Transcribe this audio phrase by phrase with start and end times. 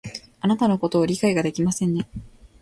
[0.39, 2.09] あなたのことを理解ができませんね